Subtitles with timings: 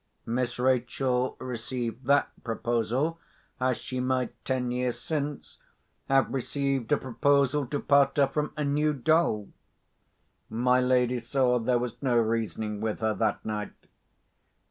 [0.25, 3.19] Miss Rachel received that proposal
[3.59, 5.59] as she might, ten years since,
[6.09, 9.49] have received a proposal to part her from a new doll.
[10.49, 13.73] My lady saw there was no reasoning with her that night.